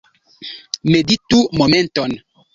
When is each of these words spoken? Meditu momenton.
Meditu 0.91 1.39
momenton. 1.61 2.19